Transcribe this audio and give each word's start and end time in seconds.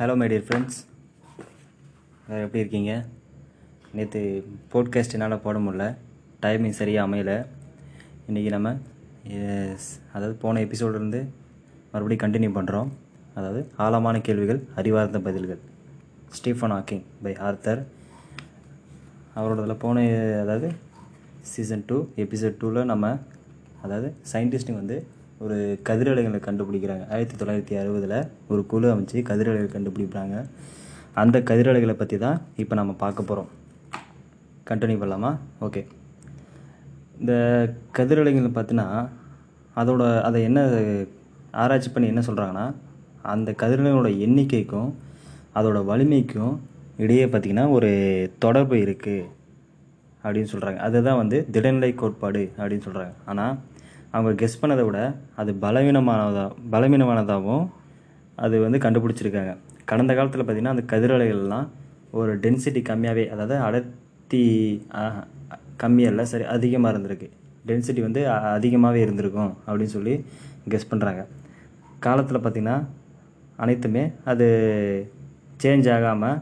Hello 0.00 0.12
my 0.20 0.26
dear 0.30 0.44
friends 0.44 0.76
எப்படி 2.44 2.60
இருக்கீங்க? 2.62 2.92
நேற்று 3.96 4.20
போட்காஸ்ட் 4.72 5.14
என்னால் 5.16 5.34
போட 5.46 5.58
முடில 5.64 5.86
டைமிங் 6.44 6.76
சரியாக 6.78 7.06
அமையலை. 7.06 7.34
இன்றைக்கி 8.28 8.50
நம்ம 8.54 8.72
அதாவது 10.14 10.34
போன 10.44 10.62
எபிசோட்லேருந்து 10.66 11.20
மறுபடியும் 11.92 12.22
கண்டினியூ 12.24 12.52
பண்ணுறோம் 12.56 12.90
அதாவது 13.34 13.62
ஆழமான 13.86 14.22
கேள்விகள் 14.28 14.62
அறிவார்ந்த 14.82 15.20
பதில்கள். 15.28 15.60
ஸ்டீஃபன் 16.38 16.74
ஹாக்கிங் 16.76 17.04
பை 17.26 17.34
ஆர்த்தர் 17.48 17.82
அவரோடதில் 19.38 19.82
போன 19.84 20.06
அதாவது 20.44 20.70
சீசன் 21.52 21.86
டூ 21.90 21.98
எபிசோட் 22.24 22.60
டூவில் 22.62 22.90
நம்ம 22.94 23.16
அதாவது 23.82 24.10
சயின்டிஸ்ட்டுங்க 24.32 24.82
வந்து 24.84 24.98
ஒரு 25.44 25.56
கதிரலைகளை 25.88 26.38
கண்டுபிடிக்கிறாங்க. 26.46 27.04
ஆயிரத்தி 27.14 27.36
தொள்ளாயிரத்தி 27.40 27.74
அறுபதில் 27.82 28.16
ஒரு 28.52 28.62
குழு 28.72 28.86
அமைச்சு 28.92 29.18
கதிரலைகள் 29.28 29.74
கண்டுபிடிப்பாங்க 29.74 30.34
அந்த 31.22 31.36
கதிரலைகளை 31.50 31.94
பற்றி 32.00 32.16
தான் 32.24 32.38
இப்போ 32.62 32.74
நம்ம 32.80 32.92
பார்க்க 33.04 33.28
போகிறோம் 33.30 33.48
கண்டினியூ 34.70 34.98
பண்ணலாமா? 35.02 35.30
ஓகே 35.66 35.82
இந்த 37.20 37.32
கதிரலைகளை 37.98 38.50
பார்த்தினா 38.58 38.86
அதோட 39.80 40.02
அதை 40.28 40.38
என்ன 40.42 40.60
ஆராய்ச்சி 41.62 41.90
பண்ணி 41.90 42.12
என்ன 42.12 42.22
சொல்கிறாங்கன்னா 42.28 42.66
அந்த 43.32 43.50
கதிரலைகளோட 43.62 44.10
எண்ணிக்கைக்கும் 44.26 44.90
அதோட 45.58 45.78
வலிமைக்கும் 45.90 46.54
இடையே 47.04 47.26
பார்த்திங்கன்னா 47.26 47.66
ஒரு 47.76 47.90
தொடர்பு 48.44 48.76
இருக்குது 48.86 49.28
அப்படின்னு 50.24 50.52
சொல்கிறாங்க 50.52 50.80
அதுதான் 50.86 51.20
வந்து 51.22 51.38
திடநிலை 51.52 51.92
கோட்பாடு 51.94 52.42
அப்படின்னு 52.58 52.86
சொல்கிறாங்க 52.88 53.14
ஆனால் 53.26 53.54
அவங்க 54.14 54.30
கெஸ் 54.40 54.60
பண்ணதை 54.62 54.84
விட 54.88 55.00
அது 55.40 55.50
பலவீனமானதாக 55.64 56.48
பலவீனமானதாகவும் 56.74 57.66
அது 58.44 58.56
வந்து 58.64 58.78
கண்டுபிடிச்சிருக்காங்க. 58.84 59.52
கடந்த 59.90 60.12
காலத்தில் 60.18 60.42
பார்த்திங்கன்னா 60.42 60.74
அந்த 60.76 60.84
கதிரலைகள்லாம் 60.92 61.66
ஒரு 62.18 62.32
டென்சிட்டி 62.44 62.80
கம்மியாகவே 62.90 63.24
அதாவது 63.34 63.56
அடர்த்தி 63.66 64.42
கம்மியாக 65.82 66.12
இல்லை 66.12 66.24
சரி 66.32 66.44
அதிகமாக 66.54 66.92
இருந்திருக்கு. 66.94 67.28
டென்சிட்டி 67.68 68.02
வந்து 68.06 68.20
அதிகமாகவே 68.56 69.00
இருந்திருக்கும் 69.06 69.52
அப்படின்னு 69.66 69.94
சொல்லி 69.96 70.14
கெஸ் 70.72 70.90
பண்ணுறாங்க 70.92 71.22
காலத்தில் 72.06 72.42
பார்த்திங்கன்னா 72.44 72.76
அனைத்துமே 73.64 74.04
அது 74.32 74.46
சேஞ்ச் 75.62 75.88
ஆகாமல் 75.96 76.38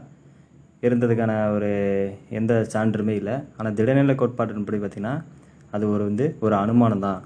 இருந்ததுக்கான 0.87 1.33
ஒரு 1.55 1.71
எந்த 2.39 2.53
சான்றுமே 2.73 3.13
இல்லை. 3.21 3.35
ஆனால் 3.57 3.75
திடநிலை 3.79 4.13
கோட்பாட்டின்படி 4.21 4.77
பார்த்திங்கன்னா 4.83 5.15
அது 5.75 5.85
ஒரு 5.95 6.03
வந்து 6.09 6.25
ஒரு 6.45 6.55
அனுமானம் 6.63 7.05
தான் 7.07 7.19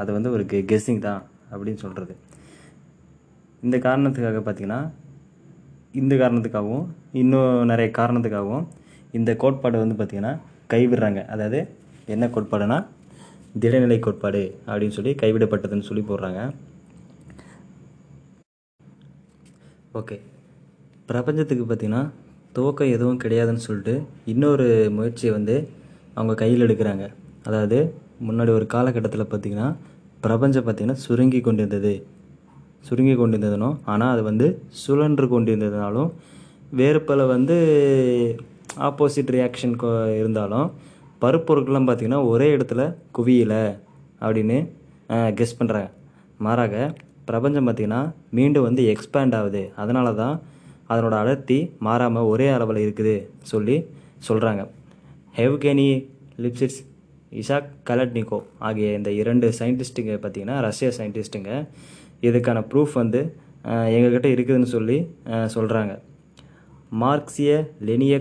அது 0.00 0.10
வந்து 0.16 0.30
ஒரு 0.30 0.44
கெ 0.52 0.58
கெஸ்ஸிங் 0.70 1.04
தான் 1.08 1.20
அப்படின்னு 1.52 1.82
சொல்கிறது 1.84 2.14
இந்த 3.62 3.76
காரணத்துக்காக 3.86 4.40
பார்த்திங்கன்னா 4.46 4.80
இந்த 6.00 6.14
காரணத்துக்காகவும் 6.22 6.86
இன்னும் 7.22 7.68
நிறைய 7.70 7.88
காரணத்துக்காகவும் 7.98 8.64
இந்த 9.18 9.30
கோட்பாடை 9.42 9.78
வந்து 9.82 9.96
பார்த்திங்கன்னா 9.98 10.32
கைவிடுறாங்க. 10.72 11.20
அதாவது 11.34 11.58
என்ன 12.14 12.24
கோட்பாடுனா 12.34 12.78
திடநிலை 13.62 13.98
கோட்பாடு 14.06 14.42
அப்படின்னு 14.68 14.96
சொல்லி 14.98 15.12
கைவிடப்பட்டதுன்னு 15.22 15.88
சொல்லி 15.88 16.02
போடுறாங்க. 16.08 16.40
ஓகே. 20.00 20.16
பிரபஞ்சத்துக்கு 21.10 21.64
பார்த்திங்கன்னா 21.64 22.02
துவக்கம் 22.56 22.92
எதுவும் 22.96 23.20
கிடையாதுன்னு 23.22 23.64
சொல்லிட்டு 23.68 23.94
இன்னொரு 24.32 24.66
முயற்சியை 24.96 25.32
வந்து 25.38 25.56
அவங்க 26.18 26.34
கையில் 26.42 26.64
எடுக்கிறாங்க. 26.66 27.06
அதாவது 27.48 27.78
முன்னாடி 28.26 28.50
ஒரு 28.58 28.66
காலகட்டத்தில் 28.74 29.30
பார்த்திங்கன்னா 29.30 29.68
பிரபஞ்சம் 30.24 30.64
பார்த்திங்கன்னா 30.66 31.02
சுருங்கி 31.04 31.40
கொண்டிருந்தது. 31.46 31.94
சுருங்கி 32.88 33.14
கொண்டிருந்ததுனும் 33.16 33.76
ஆனால் 33.92 34.12
அது 34.14 34.22
வந்து 34.30 34.46
சுழன்று 34.82 35.26
கொண்டிருந்ததுனாலும் 35.32 36.10
வேறு 36.78 37.00
பல 37.08 37.26
வந்து 37.34 37.56
ஆப்போசிட் 38.88 39.32
ரியாக்ஷன் 39.36 39.74
இருந்தாலும் 40.20 40.68
பருப்பொருட்கள்லாம் 41.22 41.86
பார்த்திங்கன்னா 41.88 42.22
ஒரே 42.32 42.48
இடத்துல 42.56 42.82
குவியலை 43.18 43.62
அப்படின்னு 44.24 44.58
கெஸ் 45.38 45.58
பண்ணுறாங்க 45.58 45.90
மாறாக 46.46 46.74
பிரபஞ்சம் 47.30 47.66
பார்த்திங்கன்னா 47.68 48.00
மீண்டும் 48.38 48.66
வந்து 48.68 48.82
எக்ஸ்பேண்ட் 48.92 49.36
ஆகுது. 49.38 49.62
அதனால 49.82 50.08
தான் 50.22 50.34
அதனோட 50.92 51.14
அடர்த்தி 51.22 51.58
மாறாமல் 51.86 52.28
ஒரே 52.32 52.46
அளவில் 52.56 52.84
இருக்குது 52.86 53.14
சொல்லி 53.52 53.76
சொல்கிறாங்க 54.28 54.62
ஹெவ் 55.38 55.56
கேனி 55.64 55.88
லிப்சிட்ஸ் 56.44 56.80
இசாக் 57.36 57.70
கலட்னிகோ 57.88 58.38
ஆகிய 58.60 58.86
இந்த 58.92 59.10
இரண்டு 59.12 59.46
சயின்டிஸ்ட்டுங்க 59.58 60.14
பார்த்திங்கன்னா 60.16 60.56
ரஷ்ய 60.60 60.88
சயின்டிஸ்ட்டுங்க 60.98 61.52
இதுக்கான 62.22 62.58
ப்ரூஃப் 62.68 62.94
வந்து 62.94 63.20
எங்ககிட்ட 63.94 64.28
இருக்குதுன்னு 64.28 64.68
சொல்லி 64.68 64.98
சொல்கிறாங்க 65.54 65.94
மார்க்சிய 66.96 67.52
லெனிய 67.80 68.16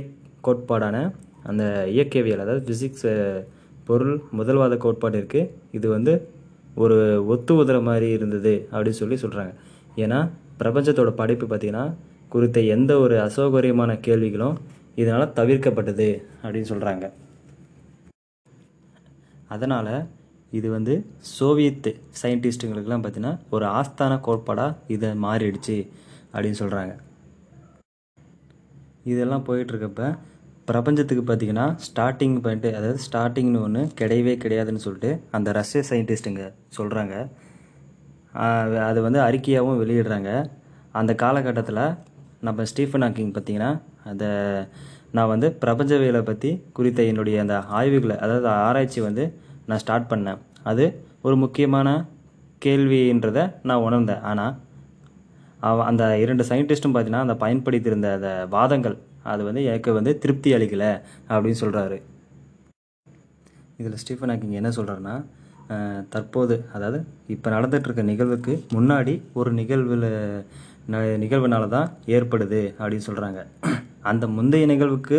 கோட்பாடான 0.48 0.98
அந்த 1.44 1.64
இயக்கவியல் 1.92 2.44
அதாவது 2.44 2.64
ஃபிசிக்ஸ் 2.66 3.08
பொருள் 3.84 4.16
முதல்வாத 4.34 4.76
கோட்பாடு 4.78 5.18
இருக்குது 5.18 5.52
இது 5.72 5.88
வந்து 5.88 6.14
ஒரு 6.76 6.98
ஒத்து 7.28 7.54
உதற 7.56 7.78
மாதிரி 7.82 8.08
இருந்தது 8.12 8.54
அப்படின்னு 8.72 9.00
சொல்லி 9.00 9.18
சொல்கிறாங்க 9.22 9.54
ஏன்னா 9.98 10.20
பிரபஞ்சத்தோட 10.58 11.12
படைப்பு 11.14 11.46
பார்த்திங்கன்னா 11.48 11.86
குறித்த 12.30 12.60
எந்த 12.70 12.92
ஒரு 13.00 13.16
அசௌகரியமான 13.20 13.92
கேள்விகளும் 14.00 14.58
இதனால் 14.96 15.34
தவிர்க்கப்பட்டது 15.34 16.10
அப்படின்னு 16.44 16.72
சொல்கிறாங்க 16.72 17.06
அதனால் 19.50 19.94
இது 20.52 20.70
வந்து 20.70 20.94
சோவியத்து 21.40 21.92
சயின்டிஸ்ட்டுங்களுக்கெல்லாம் 22.22 23.04
பார்த்தீங்கன்னா 23.04 23.40
ஒரு 23.50 23.66
ஆஸ்தான 23.66 24.20
கோட்பாடாக 24.28 24.78
இதை 24.88 25.10
மாறிடுச்சு 25.26 25.78
அப்படின்னு 26.34 26.60
சொல்கிறாங்க 26.60 26.94
இதெல்லாம் 29.04 29.46
போயிட்டுருக்கப்ப 29.48 30.04
பிரபஞ்சத்துக்கு 30.66 31.24
பார்த்தீங்கன்னா 31.24 31.66
ஸ்டார்டிங் 31.88 32.38
பாயிண்ட்டு 32.42 32.70
அதாவது 32.74 33.00
ஸ்டார்டிங்னு 33.08 33.60
ஒன்று 33.62 33.82
கிடையவே 34.00 34.34
கிடையாதுன்னு 34.44 34.84
சொல்லிட்டு 34.86 35.22
அந்த 35.32 35.52
ரஷ்ய 35.52 35.82
சயின்டிஸ்ட்டுங்க 35.90 36.46
சொல்கிறாங்க 36.78 37.16
அது 38.88 39.02
வந்து 39.02 39.20
அறிக்கையாகவும் 39.20 39.82
வெளியிடுறாங்க. 39.82 40.32
அந்த 40.92 41.16
காலகட்டத்தில் 41.16 41.84
நம்ம 42.40 42.64
ஸ்டீஃபன் 42.66 43.02
ஹாக்கிங் 43.02 43.34
பார்த்தீங்கன்னா 43.34 43.72
அந்த 44.04 44.26
நான் 45.16 45.32
வந்து 45.32 45.48
பிரபஞ்சவியலை 45.60 46.22
பற்றி 46.24 46.50
குறித்த 46.72 47.04
என்னுடைய 47.04 47.40
அந்த 47.42 47.56
ஆய்வுகளை 47.78 48.16
அதாவது 48.20 48.48
ஆராய்ச்சி 48.64 49.00
வந்து 49.02 49.24
நான் 49.68 49.82
ஸ்டார்ட் 49.82 50.12
பண்ணேன். 50.12 50.40
அது 50.64 50.86
ஒரு 51.22 51.36
முக்கியமான 51.44 51.90
கேள்வின்றதை 52.62 53.44
நான் 53.64 53.84
உணர்ந்தேன். 53.84 54.24
ஆனால் 54.24 54.54
அந்த 55.86 56.04
இரண்டு 56.18 56.44
சயின்டிஸ்ட்டும் 56.44 56.94
பார்த்தீங்கன்னா 56.94 57.26
அந்த 57.26 57.36
பயன்படுத்தியிருந்த 57.36 58.10
அந்த 58.14 58.32
வாதங்கள் 58.50 58.98
அது 59.26 59.44
வந்து 59.44 59.62
எனக்கு 59.64 59.92
வந்து 59.94 60.12
திருப்தி 60.20 60.50
அளிக்கலை 60.54 60.90
அப்படின்னு 61.30 61.62
சொல்கிறாரு 61.62 61.98
இதில் 63.80 64.00
ஸ்டீஃபன் 64.02 64.32
ஹாக்கிங் 64.32 64.60
என்ன 64.60 64.70
சொல்கிறாருன்னா 64.70 65.16
தற்போது 66.10 66.56
அதாவது 66.74 67.00
இப்போ 67.28 67.48
நடந்துகிட்ருக்க 67.50 68.04
நிகழ்வுக்கு 68.04 68.54
முன்னாடி 68.74 69.14
ஒரு 69.34 69.52
நிகழ்வில் 69.54 70.08
ந- 70.88 71.18
நிகழ்வுனால 71.18 71.68
தான் 71.70 71.88
ஏற்படுது 72.08 72.62
அப்படின்னு 72.80 73.08
சொல்கிறாங்க 73.08 73.40
அந்த 74.12 74.26
முந்தைய 74.36 74.66
நிகழ்வுக்கு 74.72 75.18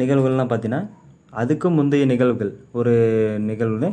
நிகழ்வுகள்லாம் 0.00 0.50
பார்த்தீங்கன்னா 0.50 0.82
அதுக்கும் 1.40 1.76
முந்தைய 1.78 2.04
நிகழ்வுகள் 2.12 2.52
ஒரு 2.78 2.92
நிகழ்வு 3.48 3.88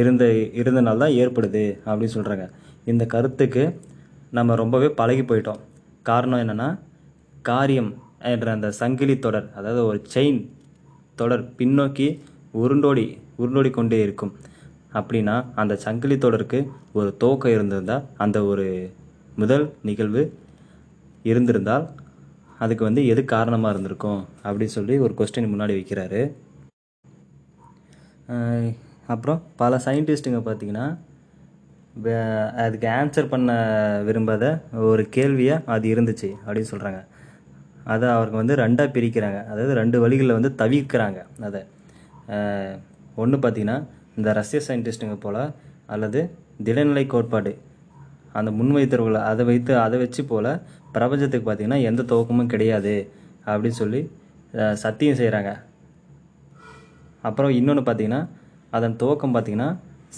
இருந்த 0.00 0.24
இருந்தனால 0.60 1.02
தான் 1.02 1.16
ஏற்படுது 1.22 1.62
அப்படின்னு 1.88 2.16
சொல்கிறாங்க 2.16 2.44
இந்த 2.90 3.04
கருத்துக்கு 3.14 3.62
நம்ம 4.36 4.54
ரொம்பவே 4.60 4.88
பழகி 5.00 5.22
போயிட்டோம். 5.22 5.60
காரணம் 6.08 6.42
என்னென்னா 6.42 6.68
காரியம் 7.48 7.90
என்ற 8.32 8.48
அந்த 8.56 8.68
சங்கிலி 8.80 9.14
தொடர் 9.26 9.46
அதாவது 9.58 9.82
ஒரு 9.90 9.98
செயின் 10.14 10.40
தொடர் 11.20 11.44
பின்னோக்கி 11.58 12.08
உருண்டோடி 12.62 13.06
உருண்டோடி 13.42 13.70
கொண்டே 13.70 13.98
இருக்கும். 14.06 14.32
அப்படின்னா 14.98 15.34
அந்த 15.60 15.74
சங்கிலி 15.84 16.16
தொடருக்கு 16.24 16.58
ஒரு 16.98 17.08
துவக்கம் 17.22 17.54
இருந்திருந்தால் 17.56 18.04
அந்த 18.24 18.38
ஒரு 18.50 18.66
முதல் 19.40 19.66
நிகழ்வு 19.88 20.22
இருந்திருந்தால் 21.30 21.84
அதுக்கு 22.62 22.82
வந்து 22.88 23.02
எது 23.12 23.22
காரணமாக 23.34 23.72
இருந்திருக்கும் 23.74 24.20
அப்படின்னு 24.46 24.76
சொல்லி 24.78 24.94
ஒரு 25.06 25.12
கொஸ்டின் 25.18 25.52
முன்னாடி 25.52 25.74
வைக்கிறாரு. 25.78 26.22
அப்புறம் 29.12 29.38
பல 29.60 29.76
சயின்டிஸ்ட்டுங்க 29.84 30.40
பார்த்தீங்கன்னா 30.48 30.86
அதுக்கு 32.64 32.88
ஆன்சர் 32.96 33.30
பண்ண 33.30 33.52
விரும்பாத 34.08 34.44
ஒரு 34.88 35.04
கேள்வியாக 35.16 35.72
அது 35.74 35.86
இருந்துச்சு 35.94 36.28
அப்படின்னு 36.46 36.72
சொல்கிறாங்க 36.72 37.00
அதை 37.92 38.06
அவருக்கு 38.16 38.40
வந்து 38.40 38.54
ரெண்டாக 38.62 38.88
பிரிக்கிறாங்க. 38.96 39.38
அதாவது 39.50 39.74
ரெண்டு 39.80 39.98
வழிகளில் 40.02 40.36
வந்து 40.38 40.50
தவிர்க்கிறாங்க 40.62 41.20
அதை. 41.48 41.62
ஒன்று 43.22 43.36
பார்த்தீங்கன்னா 43.44 43.78
இந்த 44.18 44.32
ரஷ்ய 44.40 44.58
சயின்டிஸ்ட்டுங்க 44.66 45.16
போல் 45.24 45.42
அல்லது 45.94 46.20
திடநிலை 46.66 47.04
கோட்பாடு 47.14 47.52
அந்த 48.38 48.50
முன்வைத்தவர்களை 48.58 49.20
அதை 49.30 49.42
வைத்து 49.50 49.72
அதை 49.84 49.96
வச்சு 50.02 50.22
போல் 50.30 50.50
பிரபஞ்சத்துக்கு 50.98 51.46
பார்த்தீங்கன்னா 51.48 51.80
எந்த 51.90 52.02
துவக்கமும் 52.10 52.52
கிடையாது 52.54 52.94
அப்படின்னு 53.46 53.80
சொல்லி 53.82 54.00
சத்தியம் 54.82 55.20
செய்கிறாங்க 55.20 55.50
அப்புறம் 57.22 57.52
இன்னொன்று 57.58 57.82
பார்த்தீங்கன்னா 57.86 58.22
அதன் 58.70 58.98
துவக்கம் 59.02 59.34
பார்த்திங்கன்னா 59.34 59.70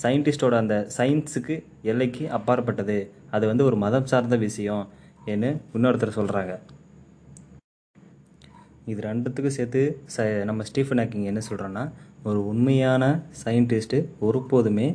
சயின்டிஸ்டோட 0.03 0.55
அந்த 0.63 0.75
சயின்ஸுக்கு 0.97 1.55
எல்லைக்கு 1.91 2.25
அப்பாற்பட்டது. 2.37 2.99
அது 3.31 3.45
வந்து 3.47 3.65
ஒரு 3.69 3.77
மதம் 3.77 4.11
சார்ந்த 4.13 4.37
விஷயம் 4.45 4.85
என்று 5.25 5.51
இன்னொருத்தர் 5.75 6.19
சொல்கிறாங்க 6.19 6.53
இது 8.91 9.01
ரெண்டுத்துக்கும் 9.03 9.57
சேர்த்து 9.57 9.81
ச 10.15 10.27
நம்ம 10.49 10.65
ஸ்டீஃபன் 10.69 11.01
ஹாக்கிங் 11.01 11.27
என்ன 11.31 11.41
சொல்கிறோன்னா 11.49 11.83
ஒரு 12.23 12.39
உண்மையான 12.53 13.05
சயின்டிஸ்ட்டு 13.43 13.99
ஒருபோதுமே 14.21 14.87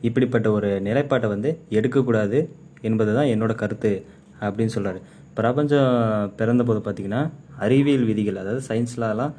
இப்படிப்பட்ட 0.00 0.48
ஒரு 0.50 0.70
நிலைப்பாட்டை 0.80 1.28
வந்து 1.28 1.50
எடுக்கக்கூடாது 1.70 2.38
என்பது 2.80 3.12
தான் 3.14 3.30
என்னோடய 3.34 3.60
கருத்து 3.60 3.92
அப்படின்னு 4.40 4.74
சொல்கிறார் 4.74 4.98
பிரபஞ்சம் 5.34 5.92
பிறந்தபோது 6.36 6.80
பார்த்திங்கன்னா 6.80 7.30
அறிவியல் 7.58 8.04
விதிகள் 8.04 8.36
அதாவது 8.36 8.62
சயின்ஸ்லலாம் 8.68 9.34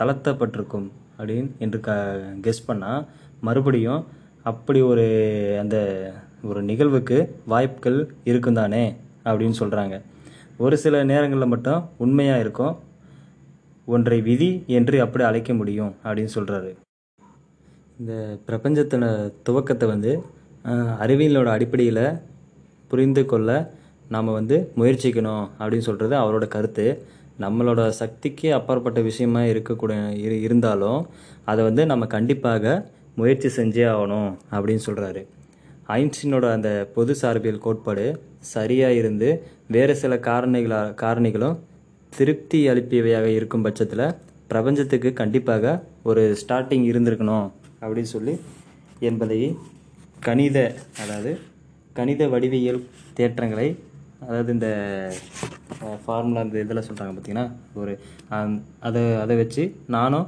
தளர்த்தப்பட்டிருக்கும் 0.00 0.88
அப்படின்னு 1.18 1.50
என்று 1.58 1.80
க 1.80 1.90
கெஸ் 2.40 2.68
பண்ணால் 2.68 3.06
மறுபடியும் 3.40 4.06
அப்படி 4.42 4.80
ஒரு 4.82 5.04
அந்த 5.60 5.76
ஒரு 6.42 6.62
நிகழ்வுக்கு 6.62 7.16
வாய்ப்புகள் 7.46 7.98
இருக்கும் 8.24 8.54
தானே 8.54 8.84
அப்படின்னு 9.24 9.56
சொல்கிறாங்க 9.60 10.00
ஒரு 10.58 10.76
சில 10.78 11.04
நேரங்களில் 11.04 11.46
மட்டும் 11.46 11.88
உண்மையாக 11.96 12.40
இருக்கும். 12.40 12.74
ஒன்றை 13.86 14.20
விதி 14.20 14.64
என்று 14.66 15.00
அப்படி 15.00 15.24
அழைக்க 15.24 15.54
முடியும் 15.54 15.92
அப்படின்னு 16.04 16.34
சொல்கிறாரு 16.34 16.70
இந்த 17.98 18.12
பிரபஞ்சத்தின 18.46 19.04
துவக்கத்தை 19.42 19.86
வந்து 19.88 20.12
அறிவியலோட 21.02 21.46
அடிப்படையில் 21.46 22.04
புரிந்து 22.88 23.24
கொள்ள 23.24 23.50
நாம் 24.10 24.30
வந்து 24.32 24.56
முயற்சிக்கணும் 24.76 25.44
அப்படின்னு 25.58 25.78
சொல்கிறது 25.78 26.14
அவரோட 26.16 26.46
கருத்து. 26.48 26.86
நம்மளோட 27.40 27.88
சக்திக்கு 27.88 28.48
அப்பாற்பட்ட 28.54 29.00
விஷயமா 29.00 29.42
இருக்கக்கூடிய 29.42 29.98
இரு 30.16 30.40
இருந்தாலும் 30.40 31.00
அதை 31.44 31.60
வந்து 31.64 31.86
நம்ம 31.86 32.06
கண்டிப்பாக 32.06 32.72
முயற்சி 33.14 33.48
செஞ்சே 33.56 33.84
ஆகணும் 33.92 34.30
அப்படின்னு 34.52 34.82
சொல்கிறாரு 34.86 35.22
ஐன்ஸ்டீனோட 35.88 36.46
அந்த 36.52 36.70
பொது 36.94 37.14
சார்பியல் 37.22 37.58
கோட்பாடு 37.58 38.04
சரியாக 38.52 38.94
இருந்து 38.94 39.28
வேறு 39.66 39.94
சில 39.96 40.14
காரணிகளா 40.16 40.94
காரணிகளும் 41.02 41.56
திருப்தி 42.12 42.60
அளிப்பியவையாக 42.68 43.24
இருக்கும் 43.24 43.62
பட்சத்தில் 43.62 44.06
பிரபஞ்சத்துக்கு 44.48 45.12
கண்டிப்பாக 45.12 45.74
ஒரு 46.02 46.22
ஸ்டார்டிங் 46.40 46.86
இருந்திருக்கணும் 46.90 47.46
அப்படின்னு 47.82 48.10
சொல்லி 48.10 48.34
என்பதை 49.00 49.40
கணித 50.20 50.58
அதாவது 51.00 51.32
கணித 51.92 52.28
வடிவியல் 52.28 52.80
தேற்றங்களை 53.16 53.68
அதாவது 54.20 54.52
இந்த 54.52 54.68
ஃபார்முலா 56.04 56.40
இந்த 56.40 56.60
இதெல்லாம் 56.60 56.86
சொல்கிறாங்க 56.88 57.12
பார்த்தீங்கன்னா 57.12 57.46
ஒரு 57.74 57.92
அதை 58.80 59.14
அதை 59.14 59.36
வச்சு 59.36 59.62
நானும் 59.86 60.26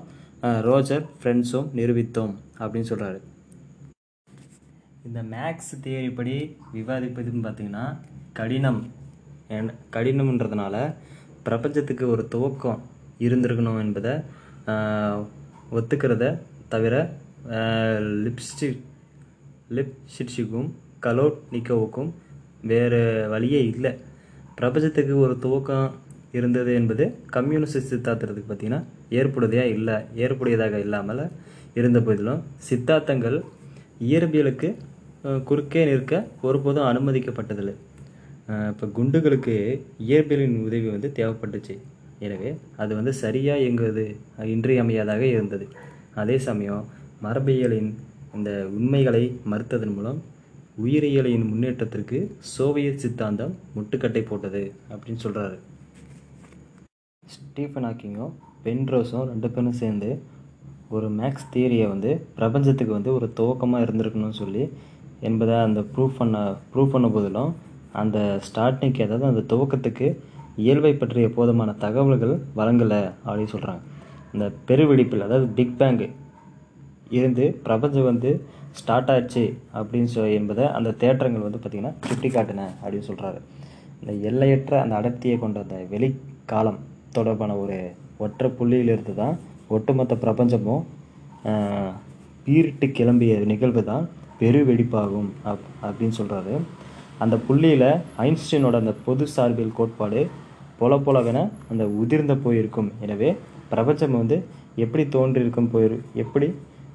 ரோஜர் 0.60 1.06
ஃப்ரெண்ட்ஸும் 1.18 1.68
நிரூபித்தோம் 1.74 2.32
அப்படின்னு 2.58 2.90
சொல்கிறாரு 2.90 3.20
இந்த 5.04 5.22
மேக்ஸ் 5.30 5.72
தியரி 5.82 6.14
படி 6.14 6.34
விவாதிப்பதுன்னு 6.74 7.44
பார்த்தீங்கன்னா 7.44 7.84
கடினம். 8.32 8.80
ஏன்- 9.48 9.74
கடினம்ன்றதுனால 9.92 10.76
பிரபஞ்சத்துக்கு 11.42 12.08
ஒரு 12.08 12.28
துவக்கம் 12.34 12.80
இருந்திருக்கணும் 13.18 13.80
என்பதை 13.80 14.14
ஒத்துக்கிறத 15.70 16.24
தவிர 16.68 16.94
லிப்ஸ்டிக் 18.24 18.80
லிப்ஷிட்ஸுக்கும் 19.70 20.70
கலோட் 21.02 21.38
நிக்கோவுக்கும் 21.50 22.10
வேறு 22.70 23.00
வழியே 23.32 23.60
இல்லை. 23.72 23.92
பிரபஞ்சத்துக்கு 24.58 25.14
ஒரு 25.24 25.34
துவக்கம் 25.44 25.90
இருந்தது 26.38 26.70
என்பது 26.80 27.04
கம்யூனிஸ்ட் 27.36 27.88
சித்தாந்தத்துக்கு 27.90 28.44
பார்த்தீங்கன்னா 28.50 28.80
ஏற்புடையதாக 29.18 29.74
இல்லை 29.76 29.96
ஏற்புடையதாக 30.24 30.78
இல்லாமல் 30.84 31.22
இருந்த 31.80 31.98
போதிலும் 32.06 32.40
சித்தாந்தங்கள் 32.68 33.38
இயற்பியலுக்கு 34.10 34.68
குறுக்கே 35.48 35.82
நிற்க 35.90 36.12
ஒருபோதும் 36.46 36.88
அனுமதிக்கப்பட்டதில்லை. 36.90 37.74
இப்போ 38.70 38.86
குண்டுகளுக்கு 38.98 39.54
இயற்பியலின் 40.08 40.56
உதவி 40.66 40.88
வந்து 40.94 41.08
தேவைப்பட்டுச்சு. 41.18 41.74
எனவே 42.26 42.50
அது 42.82 42.92
வந்து 42.98 43.12
சரியாக 43.22 43.62
இயங்குவது 43.64 44.04
இன்றியமையாதாக 44.54 45.22
இருந்தது. 45.34 45.66
அதே 46.22 46.36
சமயம் 46.48 46.82
மரபியலின் 47.24 47.90
இந்த 48.38 48.50
உண்மைகளை 48.78 49.24
மறுத்ததன் 49.52 49.94
மூலம் 49.96 50.20
உயிரியலின் 50.76 51.48
முன்னேற்றத்திற்கு 51.48 52.18
சோவியத் 52.52 53.00
சித்தாந்தம் 53.00 53.54
முட்டுக்கட்டை 53.74 54.22
போட்டது 54.22 54.62
அப்படின்னு 54.90 55.22
சொல்கிறாரு 55.24 55.58
ஸ்டீஃபன் 57.22 57.86
ஹாக்கிங்கும் 57.86 58.32
பென்ரோஸும் 58.64 59.26
ரெண்டு 59.26 59.48
பேரும் 59.50 59.78
சேர்ந்து 59.78 60.10
ஒரு 60.90 61.08
மேக்ஸ் 61.10 61.50
தியரியை 61.52 61.86
வந்து 61.88 62.10
பிரபஞ்சத்துக்கு 62.34 62.92
வந்து 62.92 63.12
ஒரு 63.12 63.26
துவக்கமாக 63.36 63.84
இருந்திருக்கணும்னு 63.84 64.40
சொல்லி 64.40 64.64
என்பதை 65.20 65.56
அந்த 65.60 65.80
ப்ரூஃப் 65.94 66.18
பண்ண 66.18 66.38
ப்ரூஃப் 66.72 66.94
பண்ண 66.94 67.08
போதிலும் 67.08 67.52
அந்த 67.94 68.18
ஸ்டார்டிங்க்கு 68.48 69.04
அதாவது 69.04 69.26
அந்த 69.26 69.44
துவக்கத்துக்கு 69.48 70.06
இயல்பை 70.56 70.94
பற்றிய 70.94 71.28
போதுமான 71.28 71.70
தகவல்கள் 71.78 72.34
வழங்கலை 72.56 73.02
அப்படின்னு 73.24 73.54
சொல்கிறாங்க 73.54 73.82
இந்த 74.34 74.46
பெருவெடிப்பில் 74.66 75.20
அதாவது 75.20 75.48
பிக் 75.54 75.78
பேங்கு 75.78 76.08
இருந்து 77.16 77.44
பிரபஞ்சம் 77.66 78.08
வந்து 78.10 78.30
ஸ்டார்ட் 78.78 79.10
ஆச்சு 79.10 79.44
அப்படின்னு 79.78 80.10
சொ 80.14 80.22
என்பதை 80.38 80.64
அந்த 80.76 80.94
தேற்றங்கள் 81.02 81.46
வந்து 81.46 81.60
பார்த்திங்கன்னா 81.62 81.94
சுட்டி 82.08 82.28
காட்டின 82.28 82.68
அப்படின்னு 82.82 83.08
சொல்கிறாரு 83.10 83.40
இந்த 84.00 84.12
எல்லையற்ற 84.28 84.74
அந்த 84.80 84.94
அடர்த்தியை 85.00 85.36
கொண்ட 85.38 85.58
அந்த 85.60 85.78
வெளிக்காலம் 85.92 86.80
தொடர்பான 87.12 87.56
ஒரு 87.56 87.78
ஒற்றை 88.18 88.48
புள்ளியிலிருந்து 88.50 89.14
தான் 89.14 89.34
ஒட்டுமொத்த 89.68 90.14
பிரபஞ்சமும் 90.14 90.82
பீரிட்டு 92.46 92.86
கிளம்பிய 92.98 93.34
நிகழ்வு 93.52 93.82
தான் 93.84 94.04
பெருவெடிப்பாகும் 94.40 95.30
அப் 95.50 95.66
அப்படின்னு 95.82 96.18
சொல்கிறாரு 96.18 96.54
அந்த 97.18 97.36
புள்ளியில் 97.46 97.88
ஐன்ஸ்டீனோட 98.26 98.76
அந்த 98.82 98.94
பொது 99.06 99.24
சார்பியல் 99.36 99.76
கோட்பாடு 99.76 100.20
பொல 100.80 100.94
பொலவென 101.06 101.38
அந்த 101.70 101.84
உதிர்ந்த 102.00 102.34
போயிருக்கும். 102.44 102.88
எனவே 103.00 103.28
பிரபஞ்சம் 103.68 104.16
வந்து 104.16 104.36
எப்படி 104.76 105.04
தோன்றியிருக்கும் 105.08 105.70
போயிரு 105.72 105.96
எப்படி 106.14 106.48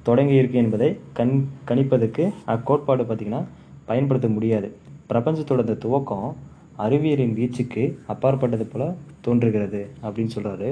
தொடங்கியிருக்கு 0.06 0.58
என்பதை 0.64 0.88
கண் 1.18 1.34
கணிப்பதற்கு 1.68 2.24
அக்கோட்பாடு 2.54 3.04
பார்த்திங்கன்னா 3.08 3.42
பயன்படுத்த 3.88 4.28
முடியாது. 4.36 4.68
பிரபஞ்சத்தோட 5.10 5.64
அந்த 5.66 5.76
துவக்கம் 5.84 6.28
அறிவியலின் 6.84 7.36
வீச்சுக்கு 7.38 7.84
அப்பாற்பட்டது 8.12 8.66
போல 8.72 8.84
தோன்றுகிறது 9.26 9.80
அப்படின்னு 10.04 10.34
சொல்கிறாரு 10.36 10.68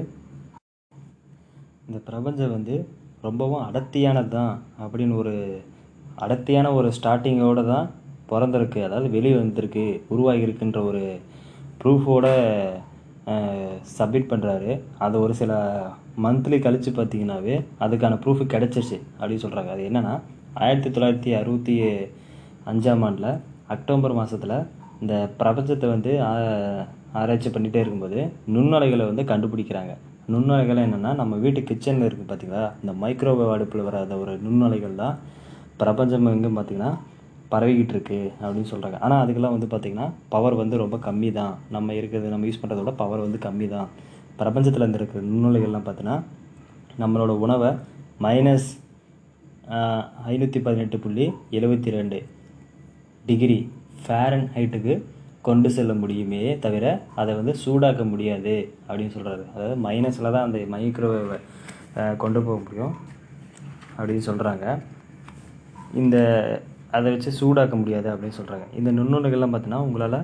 இந்த 1.88 1.98
பிரபஞ்சம் 2.08 2.54
வந்து 2.56 2.76
ரொம்பவும் 3.26 3.64
அடர்த்தியானது 3.66 4.30
தான் 4.36 4.52
அப்படின்னு 4.84 5.14
ஒரு 5.22 5.34
அடர்த்தியான 6.24 6.72
ஒரு 6.78 6.88
ஸ்டார்டிங்கோடு 6.96 7.62
தான் 7.72 7.86
பிறந்திருக்கு. 8.30 8.78
அதாவது 8.86 9.08
வெளியே 9.16 9.34
வந்திருக்கு 9.36 9.84
உருவாகியிருக்குன்ற 10.14 10.80
ஒரு 10.90 11.02
ப்ரூஃபோட 11.80 12.26
சப்மிட் 13.96 14.30
பண்ணுறாரு 14.32 14.70
அது 15.04 15.16
ஒரு 15.24 15.34
சில 15.40 15.52
மந்த்லி 16.16 16.58
கழித்து 16.60 16.90
பார்த்தீங்கன்னாவே 16.90 17.54
அதுக்கான 17.80 18.18
ப்ரூஃப் 18.22 18.42
கிடச்சிருச்சு. 18.52 18.98
அப்படின்னு 19.18 19.44
சொல்கிறாங்க 19.44 19.70
அது 19.70 19.82
என்னென்னா 19.88 20.14
ஆயிரத்தி 20.56 20.90
தொள்ளாயிரத்தி 20.90 21.30
அறுபத்தி 21.38 21.74
அஞ்சாம் 22.66 23.02
ஆண்டில் 23.02 23.30
அக்டோபர் 23.68 24.14
மாதத்தில் 24.14 24.56
இந்த 25.00 25.14
பிரபஞ்சத்தை 25.40 25.88
வந்து 25.90 26.12
ஆ- 26.28 26.84
ஆராய்ச்சி 27.14 27.50
பண்ணிகிட்டே 27.50 27.80
இருக்கும்போது 27.80 28.18
நுண்ணலைகளை 28.54 29.04
வந்து 29.06 29.24
கண்டுபிடிக்கிறாங்க. 29.24 29.92
நுண்ணலைகள் 30.28 30.84
என்னென்னா 30.84 31.14
நம்ம 31.14 31.34
வீட்டு 31.36 31.60
கிச்சனில் 31.62 32.06
இருக்குது 32.06 32.28
பார்த்தீங்களா? 32.28 32.64
இந்த 32.80 32.92
மைக்ரோவேவ் 33.02 33.52
அடுப்பில் 33.52 33.86
வராத 33.88 34.16
ஒரு 34.16 34.32
நுண்ணலைகள் 34.42 34.96
தான் 34.96 35.14
பிரபஞ்சம் 35.76 36.26
எங்கே 36.28 36.50
பார்த்தீங்கன்னா 36.50 36.90
பரவிக்கிட்டு 37.50 37.94
இருக்கு 37.94 38.20
அப்படின்னு 38.40 38.70
சொல்கிறாங்க 38.70 38.96
ஆனால் 39.00 39.20
அதுக்கெல்லாம் 39.22 39.54
வந்து 39.54 39.68
பார்த்திங்கன்னா 39.70 40.06
பவர் 40.28 40.54
வந்து 40.54 40.76
ரொம்ப 40.76 40.96
கம்மி 41.04 41.30
தான் 41.32 41.52
நம்ம 41.70 41.94
இருக்கிறது 41.94 42.28
நம்ம 42.28 42.46
யூஸ் 42.46 42.62
பண்ணுறதோட 42.62 42.92
பவர் 42.96 43.20
வந்து 43.20 43.38
கம்மி 43.38 43.68
தான் 43.68 43.88
பிரபஞ்சத்தில் 44.36 44.84
இருந்திருக்கிற 44.84 45.22
நுண்ணுலைகள்லாம் 45.26 45.86
பார்த்தோன்னா 45.86 46.16
நம்மளோட 46.98 47.32
உணவை 47.38 47.70
மைனஸ் 48.20 48.68
ஐநூற்றி 50.26 50.58
பதினெட்டு 50.60 50.96
புள்ளி 50.98 51.24
எழுபத்தி 51.50 51.90
ரெண்டு 51.90 52.18
டிகிரி 53.24 53.58
ஃபேரன் 54.02 54.46
ஹைட்டுக்கு 54.54 54.94
கொண்டு 55.42 55.68
செல்ல 55.70 55.92
முடியுமே 55.94 56.42
தவிர 56.60 56.84
அதை 57.14 57.32
வந்து 57.34 57.52
சூடாக்க 57.56 58.04
முடியாது 58.04 58.54
அப்படின்னு 58.88 59.14
சொல்கிறாரு 59.14 59.44
அதாவது 59.54 59.76
மைனஸில் 59.80 60.32
தான் 60.32 60.46
அந்த 60.46 60.58
மைக்ரோவேவை 60.68 61.38
கொண்டு 62.16 62.40
போக 62.42 62.56
முடியும் 62.58 62.94
அப்படின்னு 63.98 64.24
சொல்கிறாங்க 64.26 64.64
இந்த 65.94 66.16
அதை 66.90 67.06
வச்சு 67.10 67.30
சூடாக்க 67.40 67.74
முடியாது 67.76 68.08
அப்படின்னு 68.10 68.38
சொல்கிறாங்க 68.38 68.66
இந்த 68.74 68.90
நுண்ணுணுகள்லாம் 68.92 69.52
பார்த்தீங்கன்னா 69.52 69.84
உங்களால் 69.84 70.18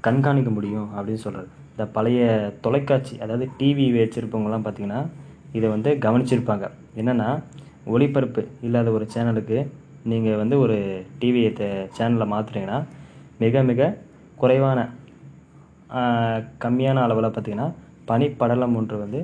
கண்காணிக்க 0.00 0.50
முடியும் 0.50 0.88
அப்படின்னு 0.96 1.24
சொல்கிறாரு 1.24 1.50
இந்த 1.76 1.84
பழைய 1.96 2.26
தொலைக்காட்சி 2.64 3.14
அதாவது 3.24 3.46
டிவி 3.58 3.86
வச்சுருப்பவங்கலாம் 3.94 4.62
பார்த்தீங்கன்னா 4.66 5.00
இதை 5.56 5.66
வந்து 5.72 5.90
கவனிச்சிருப்பாங்க. 6.04 6.66
என்னென்னா 7.00 7.26
ஒளிபரப்பு 7.94 8.42
இல்லாத 8.66 8.88
ஒரு 8.98 9.04
சேனலுக்கு 9.14 9.58
நீங்கள் 10.10 10.38
வந்து 10.42 10.56
ஒரு 10.64 10.76
டிவியை 11.22 11.50
சேனலை 11.96 12.26
மாற்றுறீங்கன்னா 12.32 12.78
மிக 13.42 13.62
மிக 13.70 13.88
குறைவான 14.42 14.78
கம்மியான 16.64 17.02
அளவில் 17.06 17.28
பார்த்தீங்கன்னா 17.28 17.68
பனிப்படலம் 18.10 18.76
ஒன்று 18.80 18.96
வந்து 19.04 19.20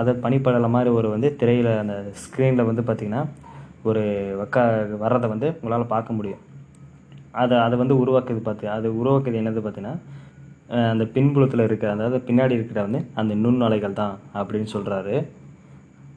அதை 0.00 0.12
பனிப்படலம் 0.24 0.74
மாதிரி 0.76 0.90
ஒரு 0.98 1.08
வந்து 1.14 1.30
திரையில் 1.40 1.70
அந்த 1.82 1.96
ஸ்க்ரீனில் 2.22 2.68
வந்து 2.70 2.84
பார்த்திங்கன்னா 2.88 3.22
ஒரு 3.90 4.02
வக்கா 4.40 4.64
வர்றதை 5.04 5.28
வந்து 5.34 5.48
உங்களால் 5.60 5.92
பார்க்க 5.94 6.18
முடியும். 6.18 6.42
அதை 7.42 7.56
அதை 7.66 7.78
வந்து 7.82 7.96
உருவாக்குது 8.02 8.42
பார்த்து 8.48 8.74
அது 8.76 8.88
உருவாக்குது 9.00 9.40
என்னது 9.42 9.62
பார்த்திங்கன்னா 9.64 9.96
அந்த 10.68 11.04
பின்புலத்தில் 11.14 11.64
இருக்கிற 11.64 11.88
அதாவது 11.92 12.18
பின்னாடி 12.28 12.54
இருக்கிற 12.54 12.78
வந்து 12.82 13.00
அந்த 13.14 13.32
நுண்ணலைகள் 13.34 13.98
தான் 14.02 14.14
அப்படின்னு 14.34 14.68
சொல்கிறாரு 14.74 15.16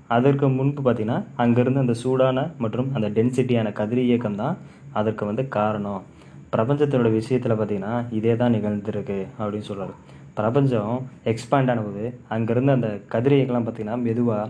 அதற்கு 0.08 0.46
முன்பு 0.50 0.82
பார்த்திங்கன்னா 0.82 1.18
அங்கேருந்து 1.38 1.80
அந்த 1.80 1.96
சூடான 2.04 2.44
மற்றும் 2.58 2.90
அந்த 2.96 3.08
டென்சிட்டியான 3.10 3.72
கதிர் 3.72 4.04
இயக்கம் 4.04 4.36
தான் 4.36 4.56
அதற்கு 4.94 5.24
வந்து 5.26 5.44
காரணம். 5.48 6.04
பிரபஞ்சத்தோட 6.50 7.10
விஷயத்தில் 7.10 7.54
பார்த்தீங்கன்னா 7.54 7.96
இதே 8.12 8.34
தான் 8.36 8.56
நிகழ்ந்திருக்கு 8.56 9.20
அப்படின்னு 9.40 9.68
சொல்கிறாரு 9.68 9.96
பிரபஞ்சம் 10.34 10.94
எக்ஸ்பேண்ட் 11.26 11.72
ஆனபோது 11.72 12.04
அங்கேருந்து 12.30 12.72
அந்த 12.72 12.90
கதிரியக்கெல்லாம் 13.10 13.66
பார்த்திங்கன்னா 13.68 14.00
மெதுவாக 14.00 14.50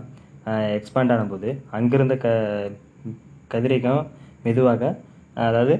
எக்ஸ்பேண்ட் 0.76 1.12
ஆனபோது 1.12 1.48
அங்கேருந்த 1.70 2.16
க 2.16 2.28
கதிரியக்கம் 3.50 4.02
மெதுவாக 4.44 4.82
அதாவது 5.42 5.74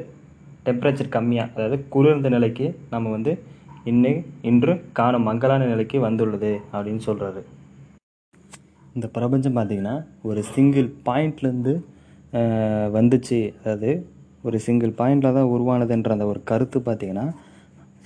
டெம்பரேச்சர் 0.67 1.15
கம்மியாக 1.17 1.53
அதாவது 1.55 1.77
குளிர்ந்த 1.89 2.29
நிலைக்கு 2.29 2.67
நம்ம 2.91 3.11
வந்து 3.11 3.33
இன்னை 3.87 4.13
இன்று 4.43 4.73
காணும் 4.93 5.27
மங்கலான 5.29 5.67
நிலைக்கு 5.67 5.99
வந்துள்ளது 6.07 6.53
அப்படின்னு 6.73 7.03
சொல்கிறாரு 7.07 7.43
இந்த 8.97 9.07
பிரபஞ்சம் 9.17 9.57
பார்த்திங்கன்னா 9.59 9.97
ஒரு 10.23 10.41
சிங்கிள் 10.55 10.89
பாயிண்ட்லேருந்து 11.09 11.75
வந்துச்சு. 12.97 13.39
அதாவது 13.65 13.91
ஒரு 14.47 14.59
சிங்கிள் 14.65 14.93
பாயிண்டில் 14.99 15.37
தான் 15.37 15.51
உருவானதுன்ற 15.55 16.11
அந்த 16.17 16.27
ஒரு 16.33 16.41
கருத்து 16.51 16.79
பார்த்திங்கன்னா 16.89 17.27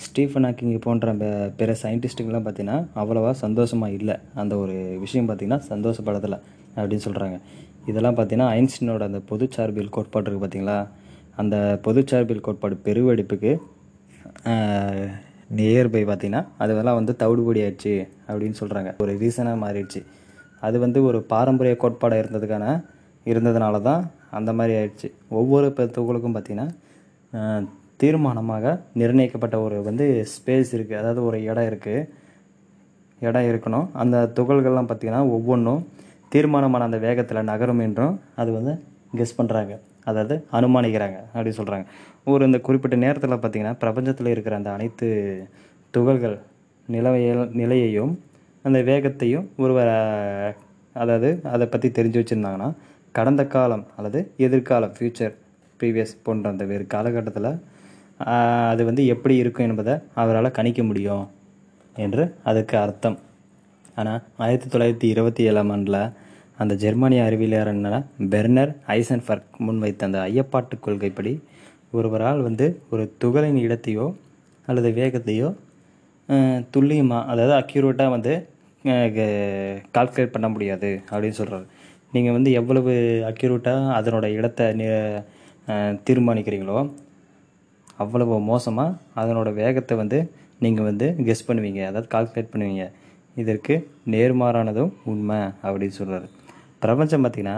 ஸ்டீஃபன் 0.04 0.46
ஹாக்கிங் 0.46 0.84
போன்ற 0.86 1.12
பிற 1.58 1.76
சயின்டிஸ்ட்டுங்கெல்லாம் 1.82 2.46
பார்த்திங்கன்னா 2.46 2.78
அவ்வளோவா 3.02 3.32
சந்தோஷமாக 3.44 3.96
இல்லை. 3.98 4.16
அந்த 4.42 4.54
ஒரு 4.62 4.76
விஷயம் 5.00 5.28
பார்த்திங்கன்னா 5.28 5.60
சந்தோஷப்படலை 5.72 6.38
அப்படின்னு 6.76 7.06
சொல்கிறாங்க 7.08 7.38
இதெல்லாம் 7.90 8.16
பார்த்திங்கன்னா 8.16 8.48
ஐன்ஸ்டீனோட 8.58 9.04
அந்த 9.10 9.20
பொதுச்சார்பியல் 9.30 9.94
கோட்பாடு 9.96 10.26
இருக்குது 10.26 10.44
பார்த்திங்களா 10.44 10.78
அந்த 11.36 11.56
பொதுச்சார்பியல் 11.86 12.44
கோட்பாடு 12.46 12.76
பெருவெடிப்புக்கு 12.86 13.52
நியர்பை 15.56 16.02
பார்த்திங்கன்னா 16.04 16.46
அதெல்லாம் 16.58 16.98
வந்து 17.00 17.12
தவிடுபடி 17.18 17.60
ஆயிடுச்சு 17.64 17.94
அப்படின்னு 18.28 18.58
சொல்கிறாங்க 18.60 18.90
ஒரு 18.98 19.12
ரீசனாக 19.14 19.62
மாறிடுச்சு. 19.64 20.00
அது 20.60 20.78
வந்து 20.78 21.04
ஒரு 21.04 21.22
பாரம்பரிய 21.22 21.76
கோட்பாடாக 21.80 22.22
இருந்ததுக்கான 22.22 22.66
இருந்ததுனால 23.26 23.82
தான் 23.82 24.02
அந்த 24.30 24.52
மாதிரி 24.52 24.74
ஆயிடுச்சு. 24.78 25.08
ஒவ்வொரு 25.28 25.72
ப- 25.72 25.90
துகளுக்கும் 25.96 26.34
பார்த்திங்கன்னா 26.34 27.66
தீர்மானமாக 28.00 28.66
நிர்ணயிக்கப்பட்ட 28.94 29.60
ஒரு 29.60 29.82
வந்து 29.82 30.06
ஸ்பேஸ் 30.32 30.70
இருக்குது 30.72 31.00
அதாவது 31.02 31.24
ஒரு 31.24 31.42
இடம் 31.42 31.68
இருக்குது 31.70 32.08
இடம் 33.20 33.48
இருக்கணும். 33.50 33.86
அந்த 33.92 34.32
துகள்கள்லாம் 34.36 34.88
பார்த்திங்கன்னா 34.90 35.22
ஒவ்வொன்றும் 35.30 35.82
தீர்மானமான 36.28 36.84
அந்த 36.84 36.98
வேகத்தில் 36.98 37.44
நகரும் 37.44 37.78
என்றும் 37.78 38.14
அது 38.36 38.52
வந்து 38.52 38.72
கெஸ் 39.16 39.38
பண்ணுறாங்க 39.38 39.72
அதாவது 40.04 40.46
அனுமானிக்கிறாங்க 40.52 41.18
அப்படி 41.34 41.50
சொல்கிறாங்க 41.56 41.84
ஒரு 42.26 42.44
இந்த 42.44 42.60
குறிப்பிட்ட 42.60 42.96
நேரத்தில் 42.96 43.30
பார்த்திங்கன்னா 43.30 43.78
பிரபஞ்சத்தில் 43.78 44.26
இருக்கிற 44.26 44.56
அந்த 44.56 44.70
அனைத்து 44.70 45.06
துகள்கள் 45.90 46.38
நிலவையல் 46.88 47.50
நிலையையும் 47.50 48.12
அந்த 48.62 48.82
வேகத்தையும் 48.82 49.46
ஒருவர் 49.56 49.92
அதாவது 50.92 51.40
அதை 51.42 51.66
பற்றி 51.66 51.88
தெரிஞ்சு 51.88 52.18
வச்சுருந்தாங்கன்னா 52.20 52.74
கடந்த 53.12 53.46
காலம் 53.46 53.86
அல்லது 53.96 54.32
எதிர்காலம் 54.36 54.94
ஃப்யூச்சர் 54.98 55.34
ப்ரீவியஸ் 55.80 56.14
போன்ற 56.22 56.50
அந்த 56.50 56.64
வேறு 56.64 56.86
காலகட்டத்தில் 56.86 57.50
அது 58.70 58.84
வந்து 58.84 59.06
எப்படி 59.06 59.36
இருக்கும் 59.36 59.66
என்பதை 59.66 59.94
அவரால் 60.14 60.50
கணிக்க 60.50 60.82
முடியும் 60.82 61.24
என்று 61.96 62.34
அதுக்கு 62.42 62.76
அர்த்தம். 62.78 63.18
ஆனால் 63.94 64.22
ஆயிரத்தி 64.36 64.78
தொள்ளாயிரத்தி 64.78 65.04
இருபத்தி 65.04 65.42
ஏழாம் 65.42 65.70
ஆண்டில் 65.70 66.12
அந்த 66.56 66.74
ஜெர்மானிய 66.74 67.22
அறிவியலாளரான 67.22 68.04
பெர்னர் 68.28 68.72
ஐசன்பர்க் 68.86 69.58
முன்வைத்த 69.66 70.02
அந்த 70.02 70.18
ஐயப்பாட்டு 70.18 70.80
கொள்கைப்படி 70.80 71.32
ஒருவரால் 71.92 72.40
வந்து 72.42 72.66
ஒரு 72.90 73.04
துகளின் 73.24 73.60
இடத்தையோ 73.66 74.06
அல்லது 74.68 74.90
வேகத்தையோ 74.90 75.48
துல்லியமாக 76.70 77.28
அதாவது 77.32 77.54
அக்யூரேட்டாக 77.60 78.10
வந்து 78.10 78.32
கால்குலேட் 79.96 80.34
பண்ண 80.34 80.48
முடியாது 80.48 80.90
அப்படின்னு 81.10 81.38
சொல்கிறாரு 81.38 81.66
நீங்கள் 82.12 82.32
வந்து 82.32 82.50
எவ்வளவு 82.50 82.92
அக்யூரேட்டாக 83.30 83.92
அதனோட 83.98 84.26
இடத்தை 84.38 84.66
தீர்மானிக்கிறீங்களோ 86.08 86.78
அவ்வளவு 87.96 88.34
மோசமாக 88.40 88.98
அதனோட 89.16 89.48
வேகத்தை 89.54 89.96
வந்து 89.96 90.18
நீங்கள் 90.58 90.84
வந்து 90.84 91.06
கெஸ் 91.26 91.48
பண்ணுவீங்க 91.48 91.80
அதாவது 91.86 92.08
கால்குலேட் 92.14 92.52
பண்ணுவீங்க. 92.52 92.84
இதற்கு 93.36 93.74
நேர்மாறானதும் 94.10 94.92
உண்மை 95.04 95.38
அப்படின்னு 95.62 95.96
சொல்கிறாரு 95.98 96.26
பிரபஞ்சம் 96.78 97.22
பார்த்திங்கன்னா 97.24 97.56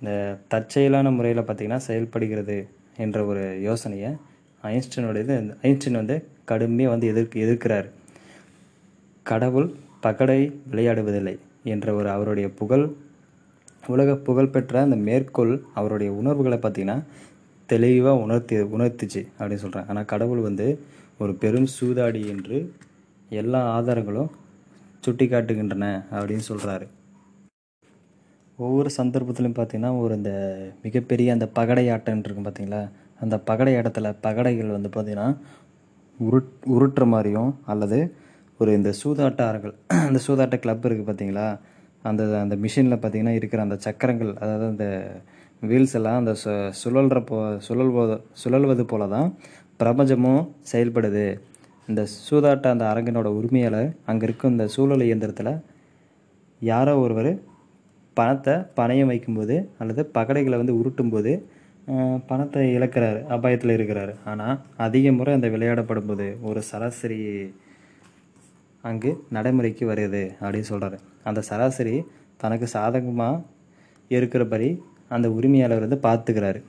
இந்த 0.00 0.12
தற்செயலான 0.48 1.10
முறையில் 1.10 1.42
பார்த்திங்கன்னா 1.42 1.80
செயல்படுகிறது 1.86 2.56
என்ற 2.96 3.24
ஒரு 3.24 3.60
யோசனையை 3.60 4.10
ஐன்ஸ்டீனோட 4.64 5.18
இது 5.22 5.34
ஐன்ஸ்டீன் 5.62 6.00
வந்து 6.02 6.16
கடுமையாக 6.44 6.92
வந்து 6.94 7.10
எதிர்க்கு 7.12 7.42
எதிர்க்கிறார். 7.44 7.88
கடவுள் 9.26 9.68
பகடை 10.00 10.40
விளையாடுவதில்லை 10.70 11.34
என்ற 11.64 11.94
ஒரு 11.94 12.08
அவருடைய 12.10 12.48
புகழ் 12.50 12.84
உலக 13.86 14.14
புகழ்பெற்ற 14.16 14.82
அந்த 14.82 14.96
மேற்கோள் 14.96 15.54
அவருடைய 15.74 16.12
உணர்வுகளை 16.12 16.58
பார்த்திங்கன்னா 16.58 16.98
தெளிவாக 17.68 18.22
உணர்த்தி 18.22 18.56
உணர்த்துச்சு 18.76 19.22
அப்படின்னு 19.38 19.64
சொல்கிறாங்க 19.64 19.88
ஆனால் 19.88 20.04
கடவுள் 20.04 20.40
வந்து 20.40 20.66
ஒரு 21.18 21.34
பெரும் 21.34 21.68
சூதாடி 21.74 22.22
என்று 22.26 22.58
எல்லா 23.30 23.60
ஆதாரங்களும் 23.76 24.30
சுட்டி 25.00 25.26
காட்டுகின்றன 25.26 25.86
அப்படின்னு 26.10 26.44
சொல்கிறாரு 26.48 26.86
ஒவ்வொரு 28.58 28.90
சந்தர்ப்பத்திலையும் 28.98 29.56
பார்த்தீங்கன்னா 29.56 29.92
ஒரு 30.02 30.12
இந்த 30.18 30.32
மிகப்பெரிய 30.84 31.28
அந்த 31.36 31.46
பகடை 31.58 31.84
ஆட்டம்னு 31.94 32.26
இருக்கும் 32.26 32.46
பார்த்தீங்களா? 32.48 32.82
அந்த 33.22 33.36
பகடை 33.48 33.72
ஆட்டத்தில் 33.78 34.16
பகடைகள் 34.26 34.74
வந்து 34.76 34.90
பார்த்தீங்கன்னா 34.94 35.28
உருட் 36.20 36.52
உருட்டுற 36.74 37.04
மாதிரியும் 37.14 37.52
அல்லது 37.72 37.98
ஒரு 38.60 38.70
இந்த 38.78 38.90
சூதாட்ட 39.00 39.40
அறைகள் 39.50 39.72
அந்த 40.08 40.18
சூதாட்ட 40.26 40.56
கிளப் 40.64 40.84
இருக்குது 40.86 41.08
பார்த்தீங்களா? 41.08 41.46
அந்த 42.04 42.22
அந்த 42.42 42.54
மிஷினில் 42.64 43.00
பார்த்தீங்கன்னா 43.02 43.34
இருக்கிற 43.38 43.60
அந்த 43.66 43.76
சக்கரங்கள் 43.86 44.30
அதாவது 44.42 44.66
அந்த 44.72 44.86
வீல்ஸ் 45.62 45.96
எல்லாம் 45.98 46.20
அந்த 46.22 46.32
சு 46.42 46.52
சுழல்ற 46.80 47.18
போ 47.28 47.36
சுழல்வது 47.66 48.16
சுழல்வது 48.42 48.84
போல 48.92 49.06
தான் 49.14 49.28
பிரபஞ்சமும் 49.80 50.42
செயல்படுது. 50.72 51.26
இந்த 51.88 52.02
சூதாட்ட 52.26 52.66
அந்த 52.74 52.84
அரங்கினோட 52.92 53.28
உரிமையாளர் 53.38 53.90
அங்கே 54.10 54.26
இருக்கும் 54.28 54.52
இந்த 54.54 54.66
சூழல் 54.74 55.06
இயந்திரத்தில் 55.08 55.52
யாரோ 56.60 56.94
ஒருவர் 57.04 57.30
பணத்தை 58.18 58.54
பணயம் 58.78 59.10
வைக்கும்போது 59.12 59.56
அல்லது 59.80 60.02
பகடைகளை 60.16 60.56
வந்து 60.62 60.78
உருட்டும்போது 60.80 61.32
பணத்தை 62.30 62.60
இழக்கிறாரு 62.76 63.20
அபாயத்தில் 63.34 63.74
இருக்கிறாரு. 63.76 64.12
ஆனால் 64.30 64.58
அதிக 64.84 65.12
முறை 65.16 65.32
அந்த 65.38 65.48
விளையாடப்படும் 65.54 66.08
போது 66.10 66.26
ஒரு 66.48 66.60
சராசரி 66.70 67.18
அங்கு 68.84 69.10
நடைமுறைக்கு 69.36 69.84
வருது 69.90 70.22
அப்படின்னு 70.42 70.70
சொல்கிறாரு 70.70 70.98
அந்த 71.28 71.40
சராசரி 71.50 71.94
தனக்கு 72.42 72.66
சாதகமாக 72.76 73.42
இருக்கிறபடி 74.10 74.68
அந்த 75.14 75.26
உரிமையாளர் 75.36 75.84
வந்து 75.84 75.98
பார்த்துக்கிறாரு. 76.06 76.60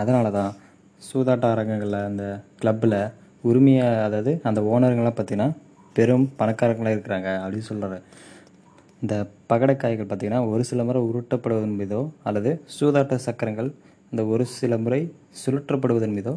அதனால 0.00 0.30
தான் 0.38 0.52
சூதாட்ட 1.02 1.46
அரங்கங்களில் 1.54 2.06
அந்த 2.10 2.24
கிளப்பில் 2.60 2.98
உரிமையை 3.48 3.86
அதாவது 4.06 4.32
அந்த 4.48 4.60
ஓனருங்களாம் 4.72 5.16
பார்த்தீங்கன்னா 5.16 5.48
பெரும் 5.96 6.26
பணக்காரங்களாக 6.40 6.94
இருக்கிறாங்க 6.96 7.30
அப்படின்னு 7.42 7.68
சொல்கிறாரு 7.70 7.98
இந்த 9.04 9.14
பகடைக்காய்கள் 9.46 10.06
பார்த்தீங்கன்னா 10.06 10.42
ஒரு 10.48 10.62
சில 10.64 10.84
முறை 10.84 11.00
உருட்டப்படுவதன் 11.02 11.74
மீதோ 11.76 11.98
அல்லது 12.24 12.50
சூதாட்ட 12.74 13.16
சக்கரங்கள் 13.24 13.68
இந்த 14.12 14.22
ஒரு 14.26 14.44
சில 14.50 14.76
முறை 14.78 15.00
சுழற்றப்படுவதன் 15.40 16.14
மீதோ 16.14 16.32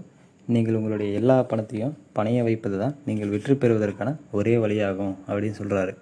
நீங்கள் 0.48 0.76
உங்களுடைய 0.76 1.10
எல்லா 1.20 1.36
பணத்தையும் 1.44 1.94
பணைய 2.14 2.42
வைப்பது 2.44 2.78
தான் 2.78 2.96
நீங்கள் 3.06 3.32
வெற்றி 3.32 3.56
பெறுவதற்கான 3.56 4.10
ஒரே 4.32 4.54
வழியாகும் 4.58 5.14
அப்படின்னு 5.28 5.58
சொல்கிறாரு 5.58 5.94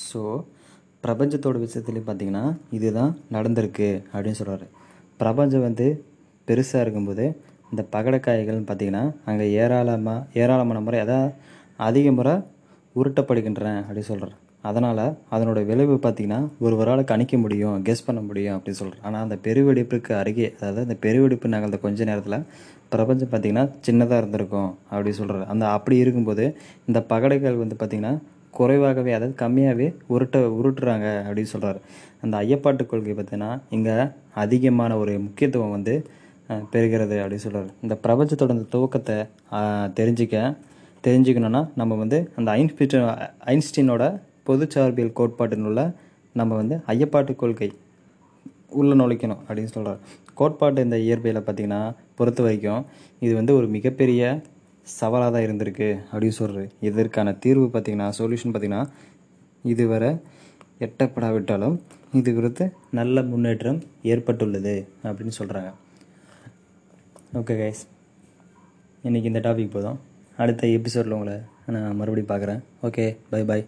ஸோ 0.00 0.22
பிரபஞ்சத்தோட 1.04 1.58
விஷயத்துலையும் 1.58 2.08
பார்த்தீங்கன்னா 2.08 2.44
இதுதான் 2.72 3.12
நடந்திருக்கு 3.32 3.88
அப்படின்னு 4.12 4.40
சொல்கிறாரு 4.40 4.66
பிரபஞ்சம் 5.20 5.64
வந்து 5.64 5.86
பெருசாக 6.48 6.84
இருக்கும்போது 6.84 7.24
இந்த 7.72 7.82
பகடக்காய்கள்னு 7.92 8.68
பார்த்திங்கன்னா 8.68 9.02
அங்கே 9.24 9.48
ஏராளமாக 9.56 10.26
ஏராளமான 10.34 10.80
முறை 10.80 11.00
அதான் 11.00 11.28
அதிக 11.80 12.12
முறை 12.12 12.36
உருட்டப்படுகின்றன 12.96 13.74
அப்படின்னு 13.82 14.10
சொல்கிறேன் 14.12 14.38
அதனால் 14.64 15.04
அதனோட 15.30 15.58
விளைவு 15.66 15.94
பார்த்தீங்கன்னா 15.96 16.40
ஒருவரால் 16.58 17.02
கணிக்க 17.04 17.34
முடியும் 17.38 17.76
கெஸ் 17.82 18.06
பண்ண 18.06 18.20
முடியும் 18.20 18.56
அப்படின்னு 18.56 18.80
சொல்கிறார் 18.80 19.04
ஆனால் 19.04 19.22
அந்த 19.22 19.36
பெருவெடிப்புக்கு 19.44 20.12
அருகே 20.14 20.48
அதாவது 20.58 20.80
அந்த 20.80 20.96
பெருவெடிப்பு 21.00 21.48
நகர்ந்த 21.48 21.78
கொஞ்ச 21.78 22.04
நேரத்தில் 22.04 22.38
பிரபஞ்சம் 22.88 23.30
பார்த்திங்கன்னா 23.30 23.64
சின்னதாக 23.80 24.20
இருந்திருக்கும் 24.22 24.70
அப்படி 24.90 25.10
சொல்கிறார் 25.12 25.46
அந்த 25.46 25.64
அப்படி 25.68 25.96
இருக்கும்போது 25.96 26.44
இந்த 26.86 27.00
பகடைகள் 27.06 27.56
வந்து 27.56 27.76
பார்த்திங்கன்னா 27.76 28.14
குறைவாகவே 28.54 29.12
அதாவது 29.12 29.34
கம்மியாகவே 29.36 29.86
உருட்ட 30.08 30.38
உருட்டுறாங்க 30.56 31.08
அப்படின்னு 31.26 31.50
சொல்கிறார் 31.50 31.78
அந்த 32.20 32.34
ஐயப்பாட்டு 32.36 32.84
கொள்கை 32.86 33.12
பார்த்தீங்கன்னா 33.12 33.50
இங்கே 33.70 33.94
அதிகமான 34.34 34.96
ஒரு 34.96 35.12
முக்கியத்துவம் 35.18 35.70
வந்து 35.70 35.94
பெறுகிறது 36.72 37.16
அப்படின்னு 37.20 37.44
சொல்கிறார் 37.44 37.70
இந்த 37.82 37.94
பிரபஞ்சத்தோட 38.04 38.50
அந்த 38.50 38.66
துவக்கத்தை 38.70 39.16
தெரிஞ்சிக்க 39.94 40.36
தெரிஞ்சுக்கணுன்னா 41.04 41.60
நம்ம 41.74 41.94
வந்து 41.94 42.18
அந்த 42.36 42.50
ஐன்ஸ்டீன் 42.52 43.06
ஐன்ஸ்டீனோட 43.46 44.04
பொதுச்சார்பியல் 44.50 45.16
கோட்பாட்டினுள்ள 45.20 45.82
நம்ம 46.32 46.56
வந்து 46.56 46.76
ஐயப்பாட்டு 46.86 47.36
கொள்கை 47.36 47.68
உள்ள 48.70 48.94
நுழைக்கணும் 48.94 49.42
அப்படின்னு 49.48 49.72
சொல்கிறார் 49.74 50.00
கோட்பாட்டு 50.34 50.84
இந்த 50.84 50.96
இயற்பியலை 50.96 51.42
பார்த்திங்கன்னா 51.42 51.80
பொறுத்த 52.14 52.42
வரைக்கும் 52.42 52.82
இது 53.18 53.32
வந்து 53.34 53.54
ஒரு 53.54 53.66
மிகப்பெரிய 53.66 54.22
சவாலாக 55.00 55.30
தான் 55.32 55.44
இருந்திருக்கு 55.46 55.88
அப்படின்னு 56.12 56.38
சொல்கிறாரு 56.38 56.68
இதற்கான 56.80 57.34
தீர்வு 57.34 57.66
பார்த்திங்கன்னா 57.66 58.08
சொல்யூஷன் 58.18 58.52
பார்த்திங்கன்னா 58.54 58.82
இதுவரை 59.64 60.10
எட்டப்படாவிட்டாலும் 60.80 61.76
இது 62.12 62.30
குறித்து 62.34 62.64
நல்ல 62.90 63.22
முன்னேற்றம் 63.22 63.80
ஏற்பட்டுள்ளது 64.02 64.76
அப்படின்னு 65.04 65.34
சொல்கிறாங்க 65.38 65.70
ஓகே 67.40 67.56
கைஸ் 67.60 67.82
இன்றைக்கி 69.04 69.24
இந்த 69.24 69.40
டாபிக் 69.40 69.74
போதும். 69.74 69.98
அடுத்த 70.36 70.66
எபிசோடில் 70.66 71.14
உங்களை 71.16 71.36
நான் 71.66 71.96
மறுபடியும் 71.96 72.30
பார்க்குறேன். 72.32 72.60
Okay 72.82 73.04
bye 73.30 73.42
bye 73.44 73.62